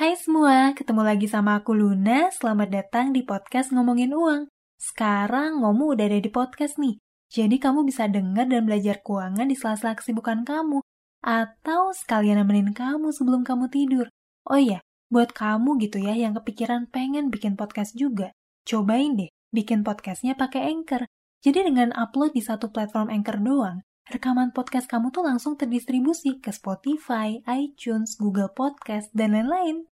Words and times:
Hai 0.00 0.16
semua, 0.16 0.72
ketemu 0.72 1.04
lagi 1.04 1.28
sama 1.28 1.60
aku 1.60 1.76
Luna. 1.76 2.32
Selamat 2.32 2.72
datang 2.72 3.12
di 3.12 3.20
podcast 3.20 3.68
Ngomongin 3.68 4.16
Uang. 4.16 4.48
Sekarang 4.80 5.60
Ngomu 5.60 5.92
udah 5.92 6.08
ada 6.08 6.16
di 6.16 6.32
podcast 6.32 6.80
nih. 6.80 6.96
Jadi 7.28 7.60
kamu 7.60 7.84
bisa 7.84 8.08
dengar 8.08 8.48
dan 8.48 8.64
belajar 8.64 9.04
keuangan 9.04 9.44
di 9.44 9.52
sela-sela 9.52 9.92
kesibukan 9.92 10.40
kamu. 10.48 10.80
Atau 11.20 11.92
sekalian 11.92 12.40
nemenin 12.40 12.72
kamu 12.72 13.12
sebelum 13.12 13.44
kamu 13.44 13.68
tidur. 13.68 14.08
Oh 14.48 14.56
iya, 14.56 14.80
buat 15.12 15.36
kamu 15.36 15.76
gitu 15.84 16.00
ya 16.00 16.16
yang 16.16 16.32
kepikiran 16.32 16.88
pengen 16.88 17.28
bikin 17.28 17.60
podcast 17.60 17.92
juga. 17.92 18.32
Cobain 18.64 19.20
deh, 19.20 19.28
bikin 19.52 19.84
podcastnya 19.84 20.32
pakai 20.32 20.64
Anchor. 20.72 21.04
Jadi 21.44 21.68
dengan 21.68 21.92
upload 21.92 22.32
di 22.32 22.40
satu 22.40 22.72
platform 22.72 23.12
Anchor 23.12 23.36
doang, 23.36 23.84
rekaman 24.08 24.56
podcast 24.56 24.88
kamu 24.88 25.12
tuh 25.12 25.28
langsung 25.28 25.60
terdistribusi 25.60 26.40
ke 26.40 26.56
Spotify, 26.56 27.44
iTunes, 27.44 28.16
Google 28.16 28.48
Podcast, 28.48 29.12
dan 29.12 29.36
lain-lain. 29.36 29.89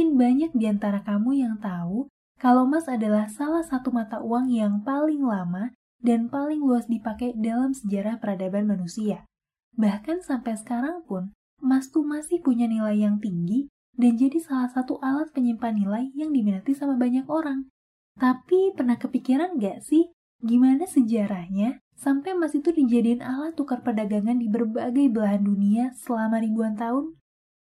Mungkin 0.00 0.16
banyak 0.16 0.52
di 0.56 0.64
antara 0.64 1.04
kamu 1.04 1.44
yang 1.44 1.60
tahu 1.60 2.08
kalau 2.40 2.64
emas 2.64 2.88
adalah 2.88 3.28
salah 3.28 3.60
satu 3.60 3.92
mata 3.92 4.16
uang 4.16 4.48
yang 4.48 4.80
paling 4.80 5.20
lama 5.20 5.76
dan 6.00 6.24
paling 6.24 6.64
luas 6.64 6.88
dipakai 6.88 7.36
dalam 7.36 7.76
sejarah 7.76 8.16
peradaban 8.16 8.64
manusia. 8.64 9.28
Bahkan 9.76 10.24
sampai 10.24 10.56
sekarang 10.56 11.04
pun, 11.04 11.36
emas 11.60 11.92
tuh 11.92 12.00
masih 12.00 12.40
punya 12.40 12.64
nilai 12.64 12.96
yang 12.96 13.20
tinggi 13.20 13.68
dan 13.92 14.16
jadi 14.16 14.40
salah 14.40 14.72
satu 14.72 14.96
alat 15.04 15.36
penyimpan 15.36 15.76
nilai 15.76 16.08
yang 16.16 16.32
diminati 16.32 16.72
sama 16.72 16.96
banyak 16.96 17.28
orang. 17.28 17.68
Tapi 18.16 18.72
pernah 18.72 18.96
kepikiran 18.96 19.60
gak 19.60 19.84
sih 19.84 20.08
gimana 20.40 20.88
sejarahnya 20.88 21.76
sampai 22.00 22.32
emas 22.32 22.56
itu 22.56 22.72
dijadiin 22.72 23.20
alat 23.20 23.52
tukar 23.52 23.84
perdagangan 23.84 24.40
di 24.40 24.48
berbagai 24.48 25.12
belahan 25.12 25.44
dunia 25.44 25.92
selama 25.92 26.40
ribuan 26.40 26.72
tahun? 26.72 27.19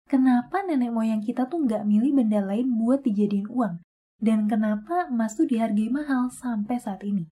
Kenapa 0.09 0.65
nenek 0.65 0.89
moyang 0.89 1.21
kita 1.21 1.45
tuh 1.45 1.69
nggak 1.69 1.85
milih 1.85 2.17
benda 2.17 2.41
lain 2.41 2.81
buat 2.81 3.05
dijadiin 3.05 3.45
uang? 3.45 3.77
Dan 4.17 4.49
kenapa 4.49 5.05
emas 5.05 5.38
tuh 5.38 5.45
dihargai 5.45 5.93
mahal 5.93 6.33
sampai 6.33 6.81
saat 6.81 7.05
ini? 7.05 7.29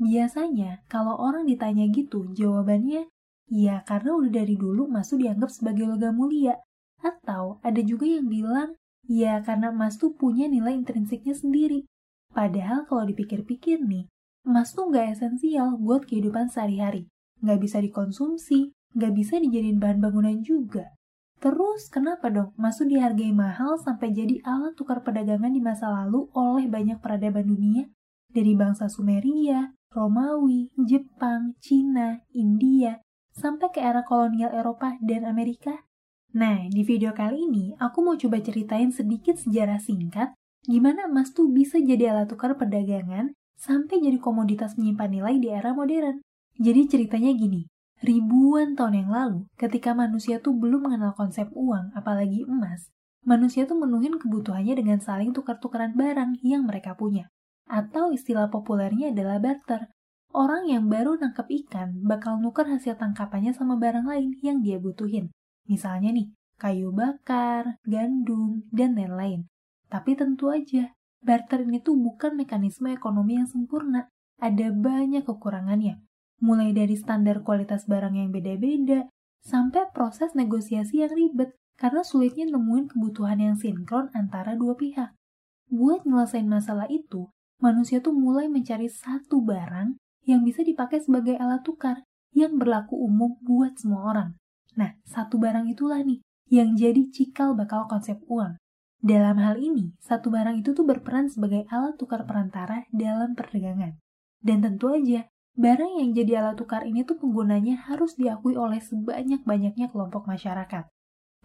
Biasanya, 0.00 0.88
kalau 0.88 1.20
orang 1.20 1.44
ditanya 1.44 1.84
gitu, 1.92 2.32
jawabannya, 2.32 3.12
ya 3.52 3.84
karena 3.84 4.16
udah 4.16 4.40
dari 4.40 4.56
dulu 4.56 4.88
emas 4.88 5.12
tuh 5.12 5.20
dianggap 5.20 5.52
sebagai 5.52 5.84
logam 5.84 6.16
mulia. 6.16 6.56
Atau 7.04 7.60
ada 7.60 7.84
juga 7.84 8.08
yang 8.08 8.32
bilang, 8.32 8.72
ya 9.04 9.44
karena 9.44 9.68
emas 9.68 10.00
tuh 10.00 10.16
punya 10.16 10.48
nilai 10.48 10.72
intrinsiknya 10.72 11.36
sendiri. 11.36 11.84
Padahal 12.32 12.88
kalau 12.88 13.04
dipikir-pikir 13.04 13.84
nih, 13.84 14.08
emas 14.48 14.72
tuh 14.72 14.88
nggak 14.88 15.12
esensial 15.12 15.76
buat 15.76 16.08
kehidupan 16.08 16.48
sehari-hari. 16.48 17.04
Nggak 17.44 17.68
bisa 17.68 17.84
dikonsumsi, 17.84 18.72
nggak 18.96 19.12
bisa 19.12 19.36
dijadiin 19.36 19.76
bahan 19.76 20.00
bangunan 20.00 20.40
juga. 20.40 20.88
Terus 21.44 21.92
kenapa 21.92 22.32
dong 22.32 22.56
masuk 22.56 22.88
dihargai 22.88 23.28
mahal 23.36 23.76
sampai 23.76 24.16
jadi 24.16 24.40
alat 24.48 24.80
tukar 24.80 25.04
perdagangan 25.04 25.52
di 25.52 25.60
masa 25.60 25.92
lalu 25.92 26.24
oleh 26.32 26.64
banyak 26.64 27.04
peradaban 27.04 27.44
dunia? 27.44 27.84
Dari 28.32 28.56
bangsa 28.56 28.88
Sumeria, 28.88 29.76
Romawi, 29.92 30.72
Jepang, 30.88 31.52
Cina, 31.60 32.24
India, 32.32 33.04
sampai 33.36 33.68
ke 33.76 33.84
era 33.84 34.00
kolonial 34.08 34.56
Eropa 34.56 34.96
dan 35.04 35.28
Amerika? 35.28 35.84
Nah, 36.32 36.64
di 36.72 36.80
video 36.80 37.12
kali 37.12 37.44
ini 37.44 37.76
aku 37.76 38.00
mau 38.00 38.16
coba 38.16 38.40
ceritain 38.40 38.88
sedikit 38.88 39.36
sejarah 39.36 39.84
singkat 39.84 40.32
gimana 40.64 41.12
emas 41.12 41.36
tuh 41.36 41.52
bisa 41.52 41.76
jadi 41.76 42.16
alat 42.16 42.32
tukar 42.32 42.56
perdagangan 42.56 43.36
sampai 43.60 44.00
jadi 44.00 44.16
komoditas 44.16 44.80
menyimpan 44.80 45.12
nilai 45.12 45.36
di 45.36 45.52
era 45.52 45.76
modern. 45.76 46.24
Jadi 46.56 46.88
ceritanya 46.88 47.36
gini, 47.36 47.68
ribuan 48.04 48.76
tahun 48.76 49.04
yang 49.04 49.10
lalu, 49.10 49.38
ketika 49.56 49.96
manusia 49.96 50.36
tuh 50.36 50.52
belum 50.52 50.86
mengenal 50.86 51.16
konsep 51.16 51.48
uang, 51.56 51.96
apalagi 51.96 52.44
emas, 52.44 52.92
manusia 53.24 53.64
tuh 53.64 53.80
menuhin 53.80 54.20
kebutuhannya 54.20 54.76
dengan 54.76 55.00
saling 55.00 55.32
tukar-tukaran 55.32 55.96
barang 55.96 56.38
yang 56.44 56.68
mereka 56.68 56.92
punya. 56.92 57.32
Atau 57.64 58.12
istilah 58.12 58.52
populernya 58.52 59.16
adalah 59.16 59.40
barter. 59.40 59.88
Orang 60.36 60.68
yang 60.68 60.92
baru 60.92 61.16
nangkep 61.16 61.48
ikan 61.64 62.04
bakal 62.04 62.36
nuker 62.36 62.68
hasil 62.68 63.00
tangkapannya 63.00 63.56
sama 63.56 63.80
barang 63.80 64.04
lain 64.04 64.36
yang 64.44 64.60
dia 64.60 64.76
butuhin. 64.76 65.32
Misalnya 65.64 66.12
nih, 66.12 66.28
kayu 66.60 66.92
bakar, 66.92 67.80
gandum, 67.88 68.68
dan 68.68 68.98
lain-lain. 68.98 69.48
Tapi 69.88 70.12
tentu 70.12 70.52
aja, 70.52 70.92
barter 71.24 71.64
ini 71.64 71.80
tuh 71.80 71.96
bukan 71.96 72.36
mekanisme 72.36 72.92
ekonomi 72.92 73.40
yang 73.40 73.48
sempurna. 73.48 74.12
Ada 74.42 74.74
banyak 74.74 75.24
kekurangannya 75.24 76.04
mulai 76.44 76.76
dari 76.76 76.92
standar 76.92 77.40
kualitas 77.40 77.88
barang 77.88 78.12
yang 78.20 78.28
beda-beda, 78.28 79.08
sampai 79.40 79.88
proses 79.96 80.36
negosiasi 80.36 81.00
yang 81.00 81.16
ribet 81.16 81.56
karena 81.80 82.04
sulitnya 82.04 82.44
nemuin 82.52 82.92
kebutuhan 82.92 83.40
yang 83.40 83.56
sinkron 83.56 84.12
antara 84.12 84.52
dua 84.52 84.76
pihak. 84.76 85.16
Buat 85.72 86.04
nyelesain 86.04 86.44
masalah 86.44 86.84
itu, 86.92 87.32
manusia 87.64 88.04
tuh 88.04 88.12
mulai 88.12 88.52
mencari 88.52 88.92
satu 88.92 89.40
barang 89.40 89.96
yang 90.28 90.44
bisa 90.44 90.60
dipakai 90.60 91.00
sebagai 91.00 91.40
alat 91.40 91.64
tukar 91.64 92.04
yang 92.36 92.60
berlaku 92.60 93.00
umum 93.00 93.40
buat 93.40 93.80
semua 93.80 94.12
orang. 94.12 94.30
Nah, 94.76 94.98
satu 95.08 95.40
barang 95.40 95.70
itulah 95.72 96.04
nih 96.04 96.20
yang 96.52 96.76
jadi 96.76 97.08
cikal 97.08 97.56
bakal 97.56 97.88
konsep 97.88 98.20
uang. 98.28 98.60
Dalam 99.04 99.36
hal 99.36 99.60
ini, 99.60 99.92
satu 100.00 100.32
barang 100.32 100.64
itu 100.64 100.72
tuh 100.72 100.84
berperan 100.88 101.28
sebagai 101.28 101.68
alat 101.68 101.96
tukar 102.00 102.24
perantara 102.24 102.88
dalam 102.88 103.36
perdagangan. 103.36 104.00
Dan 104.40 104.64
tentu 104.64 104.92
aja, 104.92 105.28
Barang 105.54 106.02
yang 106.02 106.10
jadi 106.10 106.42
alat 106.42 106.58
tukar 106.58 106.82
ini 106.82 107.06
tuh 107.06 107.14
penggunanya 107.14 107.78
harus 107.86 108.18
diakui 108.18 108.58
oleh 108.58 108.82
sebanyak-banyaknya 108.82 109.86
kelompok 109.86 110.26
masyarakat. 110.26 110.90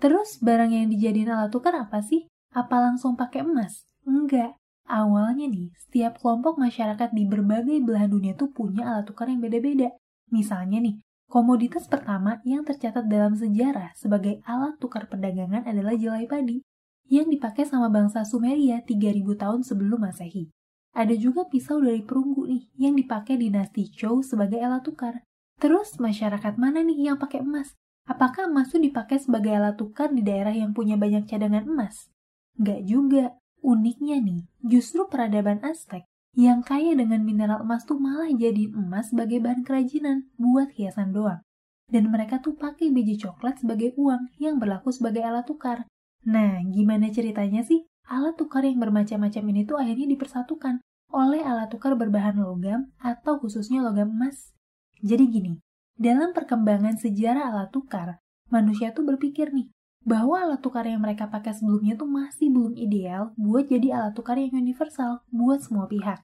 Terus 0.01 0.41
barang 0.41 0.73
yang 0.73 0.89
dijadiin 0.89 1.29
alat 1.29 1.53
tukar 1.53 1.77
apa 1.77 2.01
sih? 2.01 2.25
Apa 2.49 2.81
langsung 2.81 3.13
pakai 3.13 3.45
emas? 3.45 3.85
Enggak. 4.09 4.57
Awalnya 4.89 5.45
nih, 5.45 5.69
setiap 5.77 6.17
kelompok 6.17 6.57
masyarakat 6.57 7.13
di 7.13 7.29
berbagai 7.29 7.77
belahan 7.85 8.09
dunia 8.09 8.33
tuh 8.33 8.49
punya 8.49 8.89
alat 8.89 9.05
tukar 9.05 9.29
yang 9.29 9.45
beda-beda. 9.45 9.93
Misalnya 10.33 10.81
nih, 10.81 10.97
komoditas 11.29 11.85
pertama 11.85 12.41
yang 12.41 12.65
tercatat 12.65 13.05
dalam 13.05 13.37
sejarah 13.37 13.93
sebagai 13.93 14.41
alat 14.49 14.81
tukar 14.81 15.05
perdagangan 15.05 15.69
adalah 15.69 15.93
jelai 15.93 16.25
padi, 16.25 16.65
yang 17.05 17.29
dipakai 17.29 17.69
sama 17.69 17.93
bangsa 17.93 18.25
Sumeria 18.25 18.81
3000 18.81 19.21
tahun 19.37 19.61
sebelum 19.61 20.01
Masehi. 20.01 20.49
Ada 20.99 21.15
juga 21.15 21.47
pisau 21.47 21.79
dari 21.79 22.03
perunggu 22.03 22.43
nih 22.43 22.63
yang 22.75 22.91
dipakai 22.99 23.39
dinasti 23.39 23.87
Zhou 23.87 24.19
sebagai 24.19 24.59
alat 24.59 24.83
tukar. 24.83 25.23
Terus 25.55 25.95
masyarakat 25.95 26.59
mana 26.59 26.83
nih 26.83 27.07
yang 27.07 27.15
pakai 27.15 27.39
emas? 27.39 27.71
Apakah 28.03 28.51
emas 28.51 28.67
itu 28.75 28.91
dipakai 28.91 29.15
sebagai 29.15 29.55
alat 29.55 29.79
tukar 29.79 30.11
di 30.11 30.19
daerah 30.19 30.51
yang 30.51 30.75
punya 30.75 30.99
banyak 30.99 31.23
cadangan 31.23 31.63
emas? 31.63 32.11
Nggak 32.59 32.81
juga. 32.83 33.25
Uniknya 33.59 34.23
nih, 34.23 34.47
justru 34.63 35.03
peradaban 35.11 35.59
Aztec 35.67 36.07
yang 36.31 36.63
kaya 36.63 36.95
dengan 36.95 37.23
mineral 37.27 37.63
emas 37.67 37.83
tuh 37.83 37.99
malah 37.99 38.31
jadi 38.31 38.71
emas 38.71 39.11
sebagai 39.11 39.43
bahan 39.43 39.67
kerajinan 39.67 40.31
buat 40.39 40.71
hiasan 40.79 41.11
doang. 41.11 41.43
Dan 41.91 42.07
mereka 42.07 42.39
tuh 42.39 42.55
pakai 42.55 42.87
biji 42.87 43.19
coklat 43.19 43.59
sebagai 43.59 43.91
uang 43.99 44.31
yang 44.39 44.63
berlaku 44.63 44.95
sebagai 44.95 45.27
alat 45.27 45.43
tukar. 45.43 45.83
Nah, 46.23 46.63
gimana 46.71 47.11
ceritanya 47.11 47.63
sih? 47.67 47.83
alat 48.09 48.35
tukar 48.35 48.65
yang 48.65 48.81
bermacam-macam 48.81 49.43
ini 49.53 49.61
tuh 49.69 49.77
akhirnya 49.77 50.09
dipersatukan 50.09 50.81
oleh 51.09 51.41
alat 51.41 51.73
tukar 51.73 51.97
berbahan 51.97 52.37
logam 52.37 52.93
atau 53.01 53.41
khususnya 53.41 53.81
logam 53.81 54.13
emas. 54.13 54.53
Jadi 55.01 55.25
gini, 55.29 55.53
dalam 55.97 56.31
perkembangan 56.31 56.95
sejarah 57.01 57.49
alat 57.49 57.69
tukar, 57.73 58.21
manusia 58.47 58.93
tuh 58.93 59.05
berpikir 59.05 59.51
nih, 59.51 59.69
bahwa 60.05 60.39
alat 60.39 60.61
tukar 60.63 60.87
yang 60.87 61.03
mereka 61.03 61.27
pakai 61.27 61.51
sebelumnya 61.51 61.99
tuh 61.99 62.07
masih 62.07 62.47
belum 62.53 62.73
ideal 62.77 63.35
buat 63.35 63.67
jadi 63.67 63.99
alat 63.99 64.13
tukar 64.15 64.39
yang 64.39 64.55
universal 64.55 65.25
buat 65.33 65.59
semua 65.59 65.89
pihak. 65.89 66.23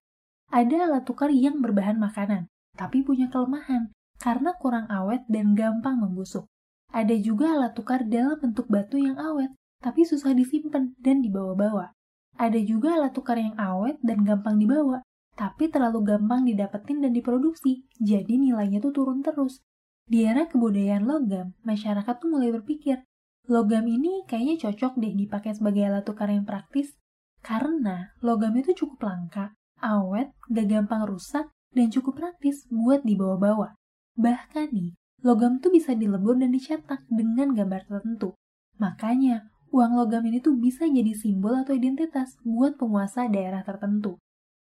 Ada 0.53 0.87
alat 0.87 1.03
tukar 1.03 1.33
yang 1.33 1.59
berbahan 1.59 1.97
makanan, 1.97 2.47
tapi 2.77 3.01
punya 3.01 3.27
kelemahan 3.27 3.91
karena 4.21 4.55
kurang 4.55 4.87
awet 4.87 5.27
dan 5.27 5.57
gampang 5.57 5.99
membusuk. 5.99 6.47
Ada 6.95 7.19
juga 7.19 7.51
alat 7.51 7.75
tukar 7.75 8.07
dalam 8.07 8.39
bentuk 8.39 8.71
batu 8.71 8.95
yang 8.95 9.19
awet, 9.19 9.51
tapi 9.83 10.07
susah 10.07 10.31
disimpan 10.31 10.95
dan 11.01 11.19
dibawa-bawa. 11.19 11.91
Ada 12.35 12.59
juga 12.63 12.99
alat 12.99 13.15
tukar 13.15 13.39
yang 13.39 13.55
awet 13.55 13.95
dan 14.03 14.27
gampang 14.27 14.59
dibawa, 14.59 14.99
tapi 15.35 15.71
terlalu 15.71 16.03
gampang 16.03 16.43
didapetin 16.43 16.99
dan 16.99 17.11
diproduksi, 17.15 17.87
jadi 17.99 18.35
nilainya 18.35 18.83
tuh 18.83 18.91
turun 18.91 19.23
terus. 19.23 19.63
Di 20.07 20.27
era 20.27 20.47
kebudayaan 20.47 21.07
logam, 21.07 21.55
masyarakat 21.63 22.15
tuh 22.19 22.29
mulai 22.29 22.51
berpikir, 22.51 23.03
logam 23.47 23.87
ini 23.87 24.27
kayaknya 24.27 24.67
cocok 24.67 24.99
deh 24.99 25.13
dipakai 25.15 25.55
sebagai 25.55 25.87
alat 25.87 26.03
tukar 26.03 26.27
yang 26.27 26.43
praktis, 26.43 26.93
karena 27.39 28.15
logam 28.19 28.55
itu 28.59 28.75
cukup 28.75 29.07
langka, 29.11 29.55
awet, 29.79 30.31
gak 30.51 30.67
gampang 30.67 31.03
rusak, 31.07 31.51
dan 31.75 31.87
cukup 31.91 32.19
praktis 32.19 32.63
buat 32.71 33.03
dibawa-bawa. 33.03 33.75
Bahkan 34.15 34.71
nih, 34.71 34.95
logam 35.23 35.59
tuh 35.59 35.71
bisa 35.71 35.91
dilebur 35.91 36.39
dan 36.39 36.55
dicetak 36.55 37.03
dengan 37.11 37.51
gambar 37.51 37.83
tertentu. 37.87 38.35
Makanya, 38.79 39.51
uang 39.75 39.91
logam 39.99 40.23
ini 40.23 40.39
tuh 40.39 40.55
bisa 40.55 40.87
jadi 40.87 41.11
simbol 41.11 41.51
atau 41.51 41.75
identitas 41.75 42.39
buat 42.47 42.79
penguasa 42.79 43.27
daerah 43.27 43.59
tertentu. 43.67 44.15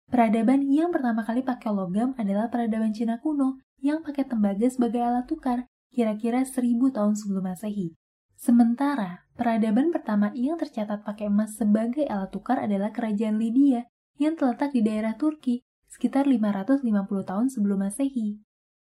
Peradaban 0.05 0.69
yang 0.69 0.93
pertama 0.93 1.25
kali 1.25 1.41
pakai 1.41 1.73
logam 1.73 2.13
adalah 2.21 2.53
peradaban 2.53 2.93
Cina 2.93 3.17
kuno 3.17 3.57
yang 3.81 4.05
pakai 4.05 4.29
tembaga 4.29 4.69
sebagai 4.69 5.01
alat 5.01 5.25
tukar, 5.25 5.65
kira-kira 5.89 6.45
1000 6.45 6.93
tahun 6.93 7.17
sebelum 7.17 7.41
Masehi. 7.41 7.97
Sementara, 8.37 9.25
peradaban 9.33 9.89
pertama 9.89 10.29
yang 10.37 10.61
tercatat 10.61 11.01
pakai 11.01 11.27
emas 11.27 11.57
sebagai 11.57 12.05
alat 12.05 12.29
tukar 12.29 12.61
adalah 12.61 12.93
kerajaan 12.93 13.41
Lydia 13.41 13.89
yang 14.21 14.37
terletak 14.37 14.77
di 14.77 14.85
daerah 14.85 15.17
Turki, 15.17 15.65
sekitar 15.89 16.29
550 16.29 16.85
tahun 17.25 17.49
sebelum 17.49 17.81
Masehi. 17.81 18.37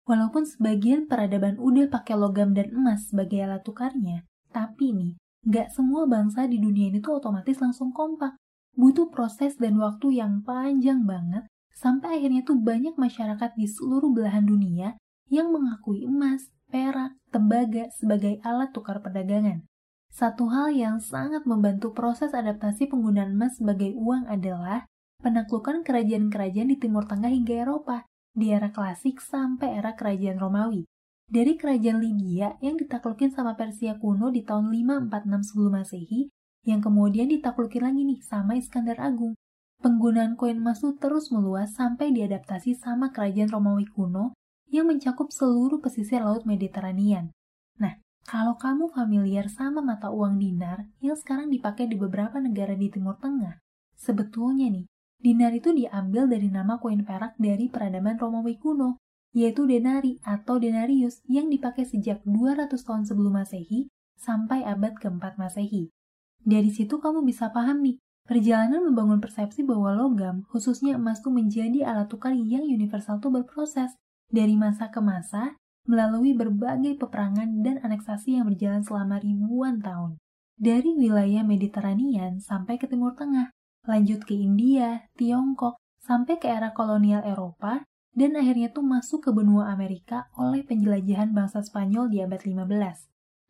Walaupun 0.09 0.49
sebagian 0.49 1.05
peradaban 1.11 1.61
udah 1.61 1.93
pakai 1.93 2.17
logam 2.17 2.57
dan 2.57 2.73
emas 2.73 3.13
sebagai 3.13 3.45
alat 3.45 3.63
tukarnya, 3.67 4.25
tapi 4.55 4.97
nih, 4.97 5.13
nggak 5.47 5.71
semua 5.71 6.11
bangsa 6.11 6.51
di 6.51 6.59
dunia 6.59 6.91
ini 6.91 6.99
tuh 6.99 7.23
otomatis 7.23 7.57
langsung 7.63 7.95
kompak 7.95 8.35
butuh 8.77 9.09
proses 9.09 9.57
dan 9.57 9.81
waktu 9.81 10.21
yang 10.21 10.45
panjang 10.45 11.09
banget 11.09 11.49
sampai 11.73 12.21
akhirnya 12.21 12.45
tuh 12.45 12.61
banyak 12.61 12.99
masyarakat 12.99 13.57
di 13.57 13.67
seluruh 13.69 14.13
belahan 14.13 14.45
dunia 14.45 15.01
yang 15.33 15.51
mengakui 15.51 16.07
emas, 16.07 16.49
perak, 16.71 17.17
tembaga 17.33 17.91
sebagai 17.93 18.39
alat 18.47 18.71
tukar 18.71 19.03
perdagangan. 19.03 19.65
Satu 20.13 20.49
hal 20.49 20.73
yang 20.73 20.97
sangat 21.03 21.45
membantu 21.45 21.93
proses 21.93 22.33
adaptasi 22.33 22.89
penggunaan 22.89 23.37
emas 23.37 23.59
sebagai 23.59 23.93
uang 23.93 24.31
adalah 24.31 24.87
penaklukan 25.21 25.85
kerajaan-kerajaan 25.85 26.73
di 26.73 26.77
Timur 26.79 27.05
Tengah 27.05 27.29
hingga 27.29 27.69
Eropa, 27.69 28.07
di 28.33 28.53
era 28.53 28.73
klasik 28.73 29.21
sampai 29.21 29.77
era 29.77 29.93
kerajaan 29.93 30.41
Romawi. 30.41 30.89
Dari 31.27 31.59
kerajaan 31.59 31.99
Lydia 31.99 32.55
yang 32.63 32.79
ditaklukin 32.79 33.35
sama 33.35 33.59
Persia 33.59 33.99
kuno 33.99 34.31
di 34.31 34.47
tahun 34.47 34.71
546 34.71 35.51
sebelum 35.51 35.73
Masehi 35.75 36.31
yang 36.63 36.79
kemudian 36.79 37.27
ditaklukin 37.27 37.83
lagi 37.83 38.07
nih 38.07 38.23
sama 38.23 38.55
Iskandar 38.55 39.03
Agung. 39.03 39.35
Penggunaan 39.83 40.39
koin 40.39 40.63
emas 40.63 40.79
itu 40.87 40.95
terus 41.03 41.35
meluas 41.35 41.75
sampai 41.75 42.15
diadaptasi 42.15 42.79
sama 42.79 43.11
kerajaan 43.11 43.51
Romawi 43.51 43.91
kuno 43.91 44.39
yang 44.71 44.87
mencakup 44.87 45.35
seluruh 45.35 45.83
pesisir 45.83 46.23
Laut 46.23 46.47
Mediteranian. 46.47 47.35
Nah, 47.83 47.99
kalau 48.23 48.55
kamu 48.55 48.95
familiar 48.95 49.51
sama 49.51 49.83
mata 49.83 50.15
uang 50.15 50.39
dinar 50.39 50.87
yang 51.03 51.19
sekarang 51.19 51.51
dipakai 51.51 51.91
di 51.91 51.99
beberapa 51.99 52.39
negara 52.39 52.79
di 52.79 52.87
Timur 52.87 53.19
Tengah, 53.19 53.59
sebetulnya 53.99 54.71
nih, 54.71 54.87
dinar 55.19 55.51
itu 55.55 55.75
diambil 55.75 56.31
dari 56.31 56.55
nama 56.55 56.79
koin 56.79 57.03
perak 57.03 57.35
dari 57.39 57.67
peradaban 57.67 58.15
Romawi 58.15 58.59
kuno, 58.59 59.03
yaitu 59.37 59.69
denari 59.69 60.17
atau 60.25 60.57
denarius 60.57 61.21
yang 61.29 61.53
dipakai 61.53 61.85
sejak 61.85 62.25
200 62.25 62.73
tahun 62.73 63.05
sebelum 63.05 63.37
Masehi 63.37 63.93
sampai 64.17 64.65
abad 64.65 64.97
keempat 64.97 65.37
Masehi. 65.37 65.93
Dari 66.41 66.73
situ 66.73 66.97
kamu 66.97 67.21
bisa 67.21 67.53
paham 67.53 67.85
nih, 67.85 68.01
perjalanan 68.25 68.81
membangun 68.81 69.21
persepsi 69.21 69.61
bahwa 69.61 69.93
logam, 69.93 70.49
khususnya 70.49 70.97
emas 70.97 71.21
tuh 71.21 71.37
menjadi 71.37 71.85
alat 71.85 72.09
tukar 72.09 72.33
yang 72.33 72.65
universal 72.65 73.21
tuh 73.21 73.29
berproses 73.29 73.93
dari 74.33 74.57
masa 74.57 74.89
ke 74.89 75.05
masa 75.05 75.53
melalui 75.85 76.33
berbagai 76.33 76.97
peperangan 76.97 77.61
dan 77.61 77.77
aneksasi 77.85 78.41
yang 78.41 78.49
berjalan 78.49 78.81
selama 78.81 79.21
ribuan 79.21 79.85
tahun. 79.85 80.17
Dari 80.57 80.97
wilayah 80.97 81.45
Mediteranian 81.45 82.41
sampai 82.41 82.81
ke 82.81 82.89
Timur 82.89 83.13
Tengah, 83.13 83.53
lanjut 83.85 84.25
ke 84.25 84.33
India, 84.33 85.05
Tiongkok, 85.15 85.77
sampai 86.01 86.41
ke 86.41 86.49
era 86.49 86.73
kolonial 86.73 87.23
Eropa, 87.23 87.85
dan 88.17 88.35
akhirnya 88.35 88.73
tuh 88.73 88.83
masuk 88.83 89.29
ke 89.29 89.31
benua 89.31 89.69
Amerika 89.69 90.33
oleh 90.41 90.65
penjelajahan 90.65 91.37
bangsa 91.37 91.61
Spanyol 91.61 92.09
di 92.09 92.25
abad 92.25 92.41
15. 92.41 92.65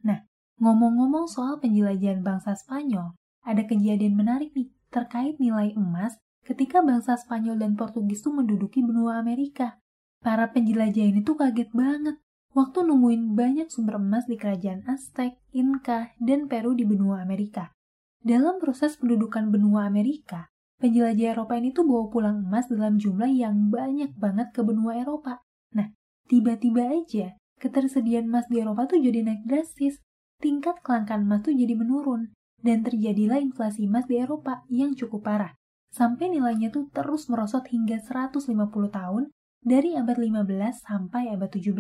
Nah, 0.03 0.27
Ngomong-ngomong 0.57 1.29
soal 1.29 1.61
penjelajahan 1.61 2.25
bangsa 2.25 2.57
Spanyol, 2.57 3.13
ada 3.45 3.61
kejadian 3.69 4.17
menarik 4.17 4.57
nih 4.57 4.73
terkait 4.89 5.37
nilai 5.37 5.77
emas 5.77 6.17
ketika 6.49 6.81
bangsa 6.81 7.21
Spanyol 7.21 7.61
dan 7.61 7.77
Portugis 7.77 8.25
tuh 8.25 8.33
menduduki 8.33 8.81
benua 8.81 9.21
Amerika. 9.21 9.77
Para 10.25 10.49
penjelajah 10.49 11.13
ini 11.13 11.21
tuh 11.21 11.37
kaget 11.37 11.77
banget 11.77 12.17
waktu 12.57 12.89
nemuin 12.89 13.37
banyak 13.37 13.69
sumber 13.69 14.01
emas 14.01 14.25
di 14.25 14.41
kerajaan 14.41 14.89
Aztec, 14.89 15.37
Inca, 15.53 16.17
dan 16.17 16.49
Peru 16.49 16.73
di 16.73 16.89
benua 16.89 17.21
Amerika. 17.21 17.77
Dalam 18.25 18.57
proses 18.57 18.97
pendudukan 18.97 19.53
benua 19.53 19.85
Amerika, 19.85 20.49
penjelajah 20.81 21.37
Eropa 21.37 21.57
ini 21.57 21.73
tuh 21.73 21.89
bawa 21.89 22.13
pulang 22.13 22.37
emas 22.45 22.69
dalam 22.69 23.01
jumlah 23.01 23.31
yang 23.33 23.73
banyak 23.73 24.13
banget 24.17 24.53
ke 24.53 24.61
benua 24.61 25.01
Eropa. 25.01 25.41
Nah, 25.73 25.93
tiba-tiba 26.29 26.93
aja 26.93 27.37
ketersediaan 27.57 28.29
emas 28.29 28.45
di 28.53 28.61
Eropa 28.61 28.85
tuh 28.85 29.01
jadi 29.01 29.25
naik 29.25 29.49
drastis 29.49 30.01
tingkat 30.41 30.85
kelangkaan 30.85 31.25
emas 31.25 31.41
tuh 31.49 31.57
jadi 31.57 31.73
menurun 31.73 32.37
dan 32.61 32.85
terjadilah 32.85 33.41
inflasi 33.41 33.89
emas 33.89 34.05
di 34.05 34.21
Eropa 34.21 34.65
yang 34.69 34.93
cukup 34.93 35.25
parah. 35.25 35.53
Sampai 35.93 36.29
nilainya 36.29 36.69
tuh 36.69 36.93
terus 36.93 37.31
merosot 37.33 37.65
hingga 37.73 37.97
150 37.97 38.53
tahun 38.93 39.33
dari 39.65 39.97
abad 39.97 40.17
15 40.21 40.85
sampai 40.85 41.33
abad 41.33 41.49
17. 41.49 41.73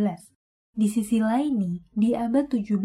Di 0.76 0.88
sisi 0.88 1.20
lain 1.20 1.52
nih, 1.56 1.76
di 1.92 2.10
abad 2.16 2.48
17, 2.48 2.80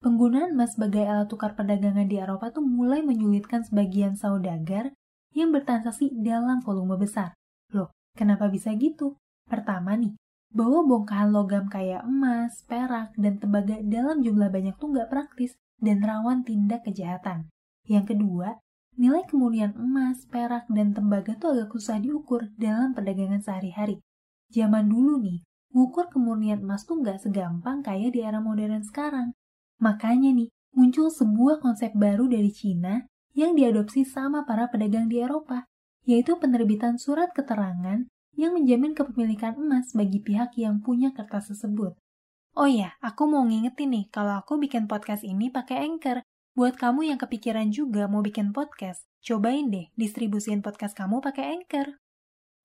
penggunaan 0.00 0.56
emas 0.56 0.76
sebagai 0.76 1.04
alat 1.04 1.28
tukar 1.28 1.52
perdagangan 1.56 2.08
di 2.08 2.16
Eropa 2.16 2.52
tuh 2.52 2.64
mulai 2.64 3.04
menyulitkan 3.04 3.64
sebagian 3.64 4.16
saudagar 4.16 4.92
yang 5.34 5.50
bertransaksi 5.50 6.14
dalam 6.14 6.62
volume 6.62 6.96
besar. 6.96 7.34
Loh, 7.74 7.90
kenapa 8.14 8.46
bisa 8.46 8.70
gitu? 8.78 9.18
Pertama 9.44 9.98
nih, 9.98 10.14
bahwa 10.54 10.86
bongkahan 10.86 11.34
logam 11.34 11.66
kayak 11.66 12.06
emas, 12.06 12.62
perak, 12.70 13.10
dan 13.18 13.42
tembaga 13.42 13.82
dalam 13.82 14.22
jumlah 14.22 14.48
banyak 14.48 14.78
tuh 14.78 14.94
nggak 14.94 15.10
praktis 15.10 15.58
dan 15.82 15.98
rawan 16.00 16.46
tindak 16.46 16.86
kejahatan. 16.86 17.50
Yang 17.84 18.14
kedua, 18.14 18.62
nilai 18.94 19.26
kemurnian 19.26 19.74
emas, 19.74 20.22
perak, 20.30 20.70
dan 20.70 20.94
tembaga 20.94 21.34
tuh 21.34 21.58
agak 21.58 21.74
susah 21.74 21.98
diukur 21.98 22.46
dalam 22.54 22.94
perdagangan 22.94 23.42
sehari-hari. 23.42 23.98
Zaman 24.54 24.86
dulu 24.86 25.18
nih, 25.18 25.42
ngukur 25.74 26.06
kemurnian 26.14 26.62
emas 26.62 26.86
tuh 26.86 27.02
nggak 27.02 27.18
segampang 27.26 27.82
kayak 27.82 28.14
di 28.14 28.22
era 28.22 28.38
modern 28.38 28.86
sekarang. 28.86 29.34
Makanya 29.82 30.30
nih, 30.30 30.48
muncul 30.78 31.10
sebuah 31.10 31.58
konsep 31.58 31.90
baru 31.98 32.30
dari 32.30 32.54
Cina 32.54 33.02
yang 33.34 33.58
diadopsi 33.58 34.06
sama 34.06 34.46
para 34.46 34.70
pedagang 34.70 35.10
di 35.10 35.18
Eropa, 35.18 35.66
yaitu 36.06 36.38
penerbitan 36.38 36.96
surat 36.96 37.34
keterangan 37.34 38.06
yang 38.34 38.52
menjamin 38.54 38.94
kepemilikan 38.94 39.58
emas 39.58 39.94
bagi 39.94 40.22
pihak 40.22 40.54
yang 40.58 40.82
punya 40.82 41.10
kertas 41.10 41.50
tersebut. 41.50 41.98
Oh 42.54 42.70
ya, 42.70 42.94
aku 43.02 43.26
mau 43.26 43.42
ngingetin 43.42 43.90
nih 43.90 44.06
kalau 44.14 44.38
aku 44.38 44.62
bikin 44.62 44.86
podcast 44.86 45.26
ini 45.26 45.50
pakai 45.50 45.82
Anchor. 45.90 46.22
Buat 46.54 46.78
kamu 46.78 47.10
yang 47.10 47.18
kepikiran 47.18 47.74
juga 47.74 48.06
mau 48.06 48.22
bikin 48.22 48.54
podcast, 48.54 49.02
cobain 49.26 49.74
deh 49.74 49.90
distribusiin 49.98 50.62
podcast 50.62 50.94
kamu 50.94 51.18
pakai 51.18 51.58
Anchor. 51.58 51.98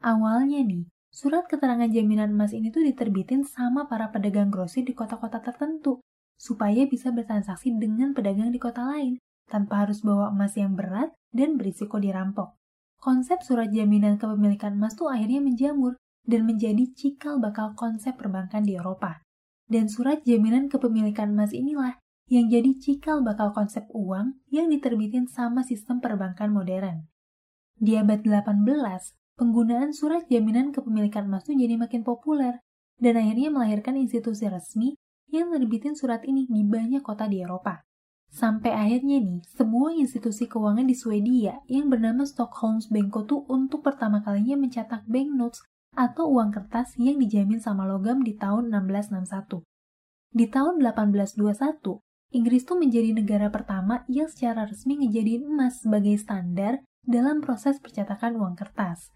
Awalnya 0.05 0.61
nih, 0.61 0.85
surat 1.09 1.49
keterangan 1.49 1.89
jaminan 1.89 2.37
emas 2.37 2.53
ini 2.53 2.69
tuh 2.69 2.85
diterbitin 2.85 3.41
sama 3.49 3.89
para 3.89 4.13
pedagang 4.13 4.53
grosir 4.53 4.85
di 4.85 4.93
kota-kota 4.93 5.41
tertentu, 5.41 6.05
supaya 6.37 6.85
bisa 6.85 7.09
bertransaksi 7.09 7.73
dengan 7.81 8.13
pedagang 8.13 8.53
di 8.53 8.61
kota 8.61 8.85
lain, 8.85 9.17
tanpa 9.49 9.83
harus 9.83 10.05
bawa 10.05 10.29
emas 10.29 10.53
yang 10.53 10.77
berat 10.77 11.11
dan 11.33 11.57
berisiko 11.57 11.97
dirampok 11.97 12.59
konsep 12.99 13.39
surat 13.47 13.71
jaminan 13.71 14.19
kepemilikan 14.19 14.75
emas 14.75 14.93
tuh 14.93 15.07
akhirnya 15.07 15.39
menjamur 15.39 15.95
dan 16.27 16.43
menjadi 16.43 16.83
cikal 16.91 17.39
bakal 17.39 17.71
konsep 17.73 18.19
perbankan 18.19 18.67
di 18.67 18.75
Eropa. 18.75 19.23
Dan 19.65 19.87
surat 19.87 20.21
jaminan 20.27 20.67
kepemilikan 20.67 21.31
emas 21.31 21.55
inilah 21.55 21.95
yang 22.29 22.51
jadi 22.51 22.75
cikal 22.77 23.25
bakal 23.25 23.55
konsep 23.55 23.87
uang 23.89 24.37
yang 24.51 24.69
diterbitin 24.69 25.25
sama 25.25 25.65
sistem 25.65 26.03
perbankan 26.03 26.51
modern. 26.51 27.07
Di 27.79 27.95
abad 27.95 28.21
18, 28.21 28.67
penggunaan 29.39 29.95
surat 29.95 30.27
jaminan 30.27 30.75
kepemilikan 30.75 31.25
emas 31.25 31.47
tuh 31.47 31.55
jadi 31.55 31.79
makin 31.79 32.03
populer 32.03 32.59
dan 32.99 33.15
akhirnya 33.15 33.49
melahirkan 33.49 33.95
institusi 33.95 34.51
resmi 34.51 34.99
yang 35.31 35.55
nerbitin 35.55 35.95
surat 35.95 36.21
ini 36.27 36.45
di 36.51 36.67
banyak 36.67 36.99
kota 36.99 37.31
di 37.31 37.39
Eropa. 37.39 37.79
Sampai 38.29 38.71
akhirnya 38.71 39.17
nih, 39.17 39.41
sebuah 39.57 39.97
institusi 39.97 40.45
keuangan 40.45 40.85
di 40.85 40.93
Swedia 40.93 41.65
yang 41.65 41.89
bernama 41.89 42.23
Stockholms 42.29 42.87
Banko 42.93 43.25
tuh 43.25 43.41
untuk 43.49 43.81
pertama 43.81 44.21
kalinya 44.21 44.53
mencetak 44.53 45.03
banknotes 45.09 45.65
atau 45.97 46.29
uang 46.29 46.53
kertas 46.53 46.93
yang 47.01 47.17
dijamin 47.17 47.57
sama 47.57 47.89
logam 47.89 48.21
di 48.21 48.37
tahun 48.37 48.69
1661. 48.69 49.65
Di 50.29 50.45
tahun 50.45 50.77
1821, 50.77 51.41
Inggris 52.29 52.61
tuh 52.61 52.77
menjadi 52.77 53.09
negara 53.17 53.49
pertama 53.49 54.05
yang 54.05 54.29
secara 54.29 54.69
resmi 54.69 55.01
ngejadiin 55.01 55.49
emas 55.49 55.81
sebagai 55.81 56.13
standar 56.21 56.85
dalam 57.01 57.41
proses 57.41 57.81
percetakan 57.81 58.37
uang 58.37 58.53
kertas. 58.53 59.09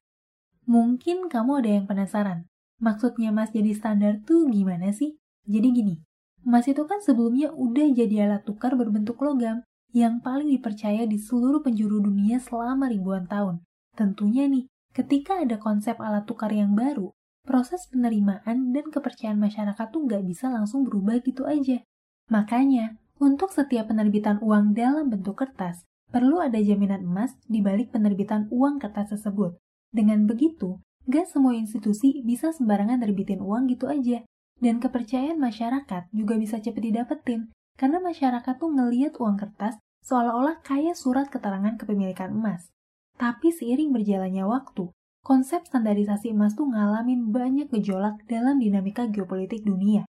Mungkin 0.65 1.29
kamu 1.29 1.61
ada 1.61 1.69
yang 1.69 1.85
penasaran, 1.85 2.49
maksudnya 2.81 3.29
emas 3.29 3.53
jadi 3.53 3.69
standar 3.77 4.25
tuh 4.25 4.49
gimana 4.49 4.89
sih? 4.89 5.13
Jadi 5.45 5.67
gini, 5.69 5.95
Emas 6.43 6.67
itu 6.67 6.83
kan 6.83 6.99
sebelumnya 6.99 7.55
udah 7.55 7.87
jadi 7.95 8.27
alat 8.27 8.43
tukar 8.43 8.75
berbentuk 8.75 9.15
logam 9.23 9.63
yang 9.95 10.19
paling 10.19 10.51
dipercaya 10.51 11.07
di 11.07 11.15
seluruh 11.15 11.63
penjuru 11.63 12.03
dunia 12.03 12.41
selama 12.43 12.91
ribuan 12.91 13.29
tahun. 13.29 13.63
Tentunya 13.95 14.49
nih, 14.49 14.67
ketika 14.91 15.39
ada 15.39 15.55
konsep 15.61 15.95
alat 16.03 16.27
tukar 16.27 16.51
yang 16.51 16.75
baru, 16.75 17.13
proses 17.47 17.87
penerimaan 17.87 18.73
dan 18.73 18.89
kepercayaan 18.89 19.39
masyarakat 19.39 19.87
tuh 19.93 20.01
nggak 20.03 20.23
bisa 20.25 20.49
langsung 20.49 20.83
berubah 20.83 21.21
gitu 21.21 21.47
aja. 21.47 21.79
Makanya, 22.27 22.97
untuk 23.21 23.53
setiap 23.53 23.93
penerbitan 23.93 24.41
uang 24.41 24.73
dalam 24.73 25.07
bentuk 25.07 25.37
kertas, 25.37 25.85
perlu 26.09 26.41
ada 26.41 26.57
jaminan 26.57 27.05
emas 27.05 27.37
di 27.45 27.61
balik 27.61 27.93
penerbitan 27.93 28.49
uang 28.49 28.81
kertas 28.81 29.13
tersebut. 29.13 29.55
Dengan 29.93 30.25
begitu, 30.25 30.81
gak 31.05 31.29
semua 31.29 31.53
institusi 31.53 32.25
bisa 32.25 32.49
sembarangan 32.49 32.97
terbitin 32.97 33.43
uang 33.43 33.69
gitu 33.69 33.85
aja. 33.85 34.25
Dan 34.63 34.79
kepercayaan 34.79 35.43
masyarakat 35.43 36.07
juga 36.15 36.39
bisa 36.39 36.63
cepet 36.63 36.79
didapetin, 36.79 37.51
karena 37.75 37.99
masyarakat 37.99 38.55
tuh 38.55 38.71
ngeliat 38.71 39.19
uang 39.19 39.35
kertas 39.35 39.75
seolah-olah 40.07 40.63
kayak 40.63 40.95
surat 40.95 41.27
keterangan 41.27 41.75
kepemilikan 41.75 42.31
emas. 42.31 42.71
Tapi 43.19 43.51
seiring 43.51 43.91
berjalannya 43.91 44.47
waktu, 44.47 44.87
konsep 45.19 45.67
standarisasi 45.67 46.31
emas 46.31 46.55
tuh 46.55 46.71
ngalamin 46.71 47.27
banyak 47.35 47.67
gejolak 47.75 48.23
dalam 48.31 48.63
dinamika 48.63 49.03
geopolitik 49.11 49.67
dunia. 49.67 50.07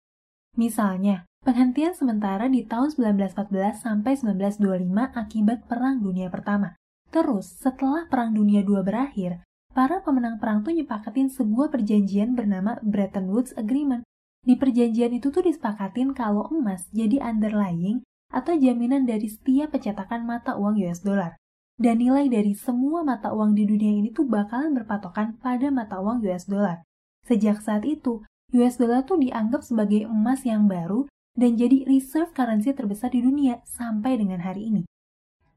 Misalnya, 0.54 1.26
penghentian 1.42 1.98
sementara 1.98 2.46
di 2.46 2.62
tahun 2.62 2.94
1914 2.94 3.82
sampai 3.82 4.14
1925 4.14 5.18
akibat 5.18 5.66
Perang 5.66 5.98
Dunia 5.98 6.30
Pertama. 6.30 6.78
Terus, 7.10 7.58
setelah 7.58 8.06
Perang 8.06 8.30
Dunia 8.30 8.62
II 8.62 8.86
berakhir, 8.86 9.42
para 9.74 9.98
pemenang 9.98 10.38
perang 10.38 10.62
tuh 10.62 10.70
nyepakatin 10.70 11.26
sebuah 11.26 11.74
perjanjian 11.74 12.38
bernama 12.38 12.78
Bretton 12.86 13.26
Woods 13.34 13.50
Agreement. 13.58 14.06
Di 14.44 14.60
perjanjian 14.60 15.16
itu 15.16 15.32
tuh 15.32 15.40
disepakatin 15.40 16.12
kalau 16.12 16.44
emas 16.52 16.84
jadi 16.92 17.24
underlying 17.24 18.04
atau 18.28 18.52
jaminan 18.52 19.08
dari 19.08 19.32
setiap 19.32 19.72
pencetakan 19.72 20.28
mata 20.28 20.52
uang 20.60 20.76
US 20.84 21.00
dollar. 21.00 21.40
Dan 21.80 22.04
nilai 22.04 22.28
dari 22.28 22.52
semua 22.52 23.02
mata 23.02 23.32
uang 23.32 23.56
di 23.56 23.64
dunia 23.66 24.04
ini 24.04 24.12
tuh 24.12 24.28
bakalan 24.28 24.76
berpatokan 24.76 25.40
pada 25.40 25.72
mata 25.72 25.98
uang 25.98 26.20
US 26.28 26.44
dollar. 26.44 26.84
Sejak 27.24 27.64
saat 27.64 27.88
itu, 27.88 28.20
US 28.52 28.76
dollar 28.76 29.02
tuh 29.08 29.16
dianggap 29.16 29.64
sebagai 29.64 30.04
emas 30.04 30.44
yang 30.44 30.68
baru 30.68 31.08
dan 31.34 31.56
jadi 31.56 31.82
reserve 31.88 32.30
currency 32.30 32.70
terbesar 32.76 33.10
di 33.10 33.24
dunia 33.24 33.64
sampai 33.64 34.20
dengan 34.20 34.44
hari 34.44 34.70
ini. 34.70 34.82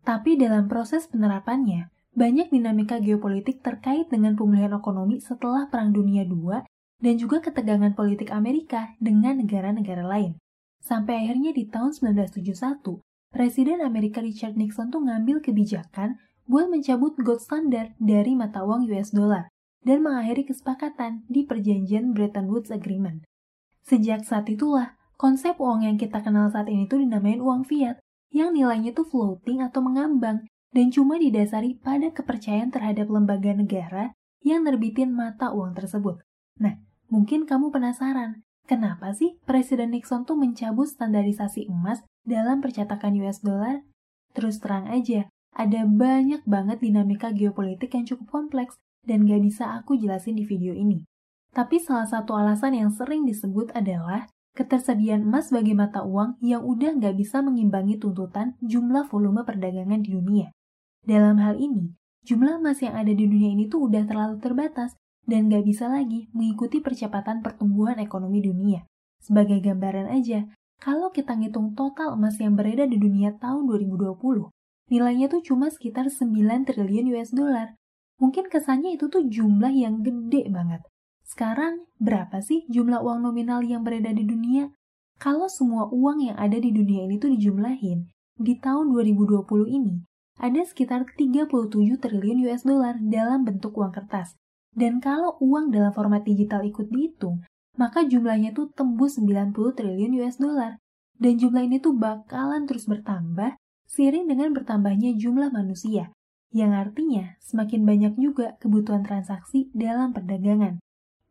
Tapi 0.08 0.39
dalam 0.39 0.72
proses 0.72 1.06
penerapannya, 1.12 1.91
banyak 2.17 2.50
dinamika 2.50 2.98
geopolitik 2.98 3.62
terkait 3.62 4.10
dengan 4.10 4.34
pemulihan 4.34 4.74
ekonomi 4.74 5.22
setelah 5.22 5.70
Perang 5.70 5.94
Dunia 5.94 6.25
II 6.25 6.65
dan 6.97 7.17
juga 7.21 7.41
ketegangan 7.41 7.93
politik 7.93 8.33
Amerika 8.33 8.97
dengan 8.97 9.41
negara-negara 9.41 10.05
lain. 10.05 10.37
Sampai 10.81 11.25
akhirnya 11.25 11.53
di 11.53 11.67
tahun 11.67 11.93
1971, 11.93 13.01
Presiden 13.27 13.83
Amerika 13.83 14.23
Richard 14.23 14.55
Nixon 14.55 14.87
tuh 14.87 15.03
ngambil 15.03 15.43
kebijakan 15.43 16.15
buat 16.47 16.71
mencabut 16.71 17.13
gold 17.19 17.43
standard 17.43 17.91
dari 17.99 18.33
mata 18.39 18.63
uang 18.63 18.87
US 18.87 19.11
dollar 19.11 19.51
dan 19.83 19.99
mengakhiri 19.99 20.47
kesepakatan 20.47 21.27
di 21.27 21.43
perjanjian 21.43 22.15
Bretton 22.15 22.47
Woods 22.47 22.71
Agreement. 22.71 23.27
Sejak 23.83 24.23
saat 24.23 24.47
itulah, 24.47 24.95
konsep 25.19 25.59
uang 25.59 25.83
yang 25.83 25.99
kita 25.99 26.23
kenal 26.23 26.47
saat 26.47 26.71
ini 26.71 26.87
tuh 26.87 27.03
dinamain 27.03 27.43
uang 27.43 27.67
fiat, 27.67 27.99
yang 28.31 28.55
nilainya 28.55 28.95
tuh 28.95 29.07
floating 29.07 29.59
atau 29.59 29.83
mengambang 29.83 30.47
dan 30.71 30.87
cuma 30.91 31.19
didasari 31.19 31.79
pada 31.79 32.11
kepercayaan 32.11 32.71
terhadap 32.71 33.07
lembaga 33.07 33.55
negara 33.55 34.15
yang 34.43 34.63
nerbitin 34.63 35.11
mata 35.11 35.51
uang 35.51 35.75
tersebut. 35.75 36.19
Nah, 36.59 36.79
mungkin 37.07 37.47
kamu 37.47 37.71
penasaran, 37.71 38.43
kenapa 38.67 39.15
sih 39.15 39.39
Presiden 39.47 39.95
Nixon 39.95 40.27
tuh 40.27 40.35
mencabut 40.35 40.87
standarisasi 40.87 41.71
emas 41.71 42.03
dalam 42.27 42.59
percetakan 42.59 43.15
US 43.23 43.39
dollar? 43.43 43.83
Terus 44.35 44.59
terang 44.59 44.85
aja, 44.91 45.31
ada 45.57 45.89
banyak 45.89 46.45
banget 46.45 46.77
dinamika 46.83 47.33
geopolitik 47.33 47.95
yang 47.97 48.05
cukup 48.05 48.29
kompleks 48.29 48.77
dan 49.07 49.25
gak 49.25 49.41
bisa 49.41 49.73
aku 49.79 49.97
jelasin 49.97 50.37
di 50.37 50.45
video 50.45 50.75
ini. 50.75 51.07
Tapi 51.55 51.81
salah 51.81 52.05
satu 52.05 52.37
alasan 52.37 52.77
yang 52.77 52.93
sering 52.93 53.25
disebut 53.25 53.73
adalah 53.73 54.29
ketersediaan 54.53 55.25
emas 55.25 55.49
sebagai 55.49 55.73
mata 55.73 56.05
uang 56.05 56.37
yang 56.43 56.61
udah 56.61 56.93
gak 57.01 57.17
bisa 57.17 57.41
mengimbangi 57.41 57.97
tuntutan 57.97 58.53
jumlah 58.61 59.09
volume 59.09 59.41
perdagangan 59.47 60.03
di 60.03 60.13
dunia. 60.13 60.53
Dalam 61.01 61.39
hal 61.39 61.57
ini, 61.57 61.95
jumlah 62.27 62.59
emas 62.61 62.83
yang 62.83 62.93
ada 62.93 63.09
di 63.09 63.25
dunia 63.25 63.55
ini 63.55 63.65
tuh 63.65 63.87
udah 63.87 64.03
terlalu 64.05 64.37
terbatas 64.43 64.93
dan 65.27 65.51
gak 65.51 65.67
bisa 65.67 65.91
lagi 65.91 66.31
mengikuti 66.31 66.79
percepatan 66.79 67.43
pertumbuhan 67.43 68.00
ekonomi 68.00 68.39
dunia. 68.39 68.88
Sebagai 69.19 69.60
gambaran 69.60 70.07
aja, 70.07 70.48
kalau 70.79 71.12
kita 71.12 71.36
ngitung 71.36 71.75
total 71.75 72.15
emas 72.15 72.39
yang 72.39 72.55
beredar 72.55 72.88
di 72.88 72.96
dunia 72.96 73.36
tahun 73.36 73.67
2020, 73.67 74.50
nilainya 74.88 75.27
tuh 75.27 75.43
cuma 75.43 75.67
sekitar 75.67 76.07
9 76.07 76.31
triliun 76.63 77.12
US 77.17 77.36
dollar. 77.36 77.75
Mungkin 78.17 78.50
kesannya 78.50 78.98
itu 78.98 79.12
tuh 79.12 79.27
jumlah 79.27 79.69
yang 79.69 80.01
gede 80.01 80.50
banget. 80.50 80.81
Sekarang, 81.27 81.86
berapa 82.00 82.39
sih 82.39 82.63
jumlah 82.72 83.03
uang 83.03 83.19
nominal 83.19 83.62
yang 83.62 83.84
beredar 83.84 84.15
di 84.15 84.24
dunia? 84.24 84.72
Kalau 85.19 85.51
semua 85.51 85.91
uang 85.91 86.24
yang 86.24 86.38
ada 86.39 86.55
di 86.55 86.72
dunia 86.72 87.03
ini 87.03 87.19
tuh 87.19 87.36
dijumlahin, 87.36 88.07
di 88.38 88.53
tahun 88.62 88.93
2020 88.93 89.43
ini, 89.65 90.05
ada 90.38 90.62
sekitar 90.62 91.10
37 91.17 91.50
triliun 91.98 92.38
US 92.48 92.62
dollar 92.62 92.96
dalam 93.01 93.43
bentuk 93.43 93.74
uang 93.75 93.89
kertas. 93.89 94.38
Dan 94.77 95.01
kalau 95.01 95.34
uang 95.41 95.74
dalam 95.74 95.89
format 95.89 96.22
digital 96.22 96.62
ikut 96.62 96.93
dihitung, 96.93 97.41
maka 97.81 98.05
jumlahnya 98.05 98.53
tuh 98.53 98.69
tembus 98.77 99.17
90 99.17 99.57
triliun 99.74 100.13
US 100.22 100.38
dollar. 100.38 100.77
Dan 101.17 101.41
jumlah 101.41 101.65
ini 101.65 101.81
tuh 101.81 101.98
bakalan 101.98 102.69
terus 102.69 102.86
bertambah 102.86 103.57
seiring 103.89 104.29
dengan 104.29 104.53
bertambahnya 104.53 105.17
jumlah 105.17 105.50
manusia, 105.50 106.13
yang 106.53 106.77
artinya 106.77 107.39
semakin 107.41 107.81
banyak 107.89 108.13
juga 108.22 108.53
kebutuhan 108.62 109.01
transaksi 109.01 109.74
dalam 109.74 110.13
perdagangan. 110.13 110.77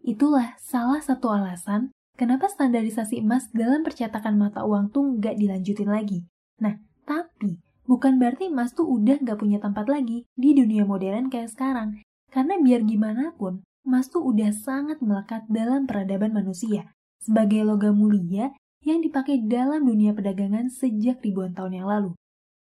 Itulah 0.03 0.59
salah 0.59 0.99
satu 0.99 1.31
alasan 1.31 1.95
kenapa 2.19 2.50
standarisasi 2.50 3.23
emas 3.23 3.47
dalam 3.55 3.87
percetakan 3.87 4.35
mata 4.35 4.67
uang 4.67 4.91
tuh 4.91 5.23
nggak 5.23 5.38
dilanjutin 5.38 5.87
lagi. 5.87 6.26
Nah, 6.59 6.83
tapi 7.07 7.62
bukan 7.87 8.19
berarti 8.19 8.50
emas 8.50 8.75
tuh 8.75 8.91
udah 8.91 9.23
nggak 9.23 9.38
punya 9.38 9.62
tempat 9.62 9.87
lagi 9.87 10.26
di 10.35 10.50
dunia 10.57 10.83
modern 10.83 11.31
kayak 11.31 11.53
sekarang. 11.53 12.03
Karena 12.37 12.61
biar 12.61 12.85
gimana 12.85 13.33
pun, 13.33 13.64
emas 13.88 14.12
tuh 14.12 14.21
udah 14.21 14.52
sangat 14.52 15.00
melekat 15.00 15.49
dalam 15.49 15.88
peradaban 15.88 16.37
manusia 16.37 16.93
sebagai 17.16 17.64
logam 17.64 17.97
mulia 17.97 18.52
yang 18.85 19.00
dipakai 19.00 19.40
dalam 19.49 19.88
dunia 19.88 20.12
perdagangan 20.12 20.69
sejak 20.69 21.25
ribuan 21.25 21.57
tahun 21.57 21.81
yang 21.81 21.88
lalu. 21.88 22.12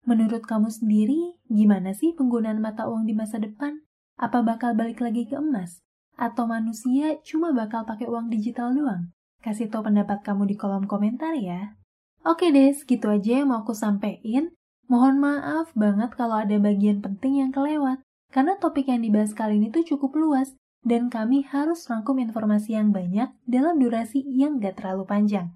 Menurut 0.06 0.46
kamu 0.46 0.70
sendiri, 0.70 1.42
gimana 1.50 1.98
sih 1.98 2.14
penggunaan 2.14 2.62
mata 2.62 2.86
uang 2.86 3.10
di 3.10 3.18
masa 3.18 3.42
depan? 3.42 3.82
Apa 4.22 4.46
bakal 4.46 4.78
balik 4.78 5.02
lagi 5.02 5.26
ke 5.26 5.42
emas? 5.42 5.82
Atau 6.22 6.46
manusia 6.46 7.18
cuma 7.26 7.50
bakal 7.50 7.82
pakai 7.90 8.06
uang 8.06 8.30
digital 8.30 8.78
doang? 8.78 9.10
Kasih 9.42 9.74
tau 9.74 9.82
pendapat 9.82 10.22
kamu 10.22 10.54
di 10.54 10.54
kolom 10.54 10.86
komentar 10.86 11.34
ya. 11.34 11.74
Oke 12.22 12.54
deh, 12.54 12.70
segitu 12.78 13.10
aja 13.10 13.42
yang 13.42 13.50
mau 13.50 13.66
aku 13.66 13.74
sampein. 13.74 14.54
Mohon 14.86 15.18
maaf 15.18 15.74
banget 15.74 16.14
kalau 16.14 16.38
ada 16.38 16.62
bagian 16.62 17.02
penting 17.02 17.42
yang 17.42 17.50
kelewat, 17.50 18.06
karena 18.34 18.58
topik 18.58 18.90
yang 18.90 19.06
dibahas 19.06 19.38
kali 19.38 19.62
ini 19.62 19.70
tuh 19.70 19.86
cukup 19.86 20.18
luas, 20.18 20.58
dan 20.82 21.08
kami 21.08 21.46
harus 21.46 21.86
rangkum 21.86 22.18
informasi 22.18 22.74
yang 22.74 22.90
banyak 22.90 23.30
dalam 23.46 23.78
durasi 23.78 24.26
yang 24.26 24.58
gak 24.58 24.82
terlalu 24.82 25.06
panjang. 25.06 25.54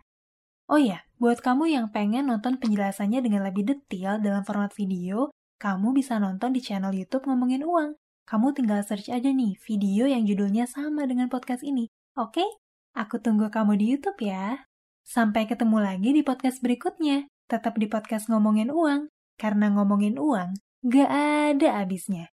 Oh 0.70 0.78
ya, 0.78 1.02
buat 1.18 1.42
kamu 1.42 1.74
yang 1.74 1.90
pengen 1.90 2.30
nonton 2.30 2.62
penjelasannya 2.62 3.20
dengan 3.26 3.44
lebih 3.50 3.66
detail 3.66 4.22
dalam 4.22 4.46
format 4.46 4.70
video, 4.78 5.34
kamu 5.58 5.98
bisa 5.98 6.22
nonton 6.22 6.54
di 6.54 6.62
channel 6.62 6.94
YouTube 6.94 7.26
Ngomongin 7.26 7.66
Uang. 7.66 7.98
Kamu 8.30 8.54
tinggal 8.54 8.86
search 8.86 9.10
aja 9.10 9.32
nih 9.32 9.58
video 9.66 10.06
yang 10.06 10.28
judulnya 10.28 10.70
sama 10.70 11.10
dengan 11.10 11.34
podcast 11.34 11.66
ini. 11.66 11.90
Oke? 12.14 12.46
Aku 12.94 13.18
tunggu 13.24 13.50
kamu 13.50 13.80
di 13.80 13.96
YouTube 13.96 14.20
ya. 14.22 14.68
Sampai 15.08 15.50
ketemu 15.50 15.80
lagi 15.80 16.12
di 16.12 16.22
podcast 16.22 16.60
berikutnya. 16.60 17.26
Tetap 17.48 17.80
di 17.80 17.88
podcast 17.88 18.28
Ngomongin 18.28 18.70
Uang. 18.70 19.08
Karena 19.38 19.70
ngomongin 19.70 20.18
uang, 20.18 20.58
gak 20.82 21.10
ada 21.14 21.80
habisnya. 21.80 22.34